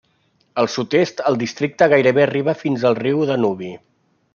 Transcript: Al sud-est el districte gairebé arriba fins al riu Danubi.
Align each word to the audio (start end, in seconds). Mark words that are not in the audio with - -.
Al 0.63 0.69
sud-est 0.75 1.21
el 1.33 1.37
districte 1.45 1.91
gairebé 1.95 2.27
arriba 2.27 2.59
fins 2.67 2.91
al 2.93 3.01
riu 3.05 3.25
Danubi. 3.33 3.75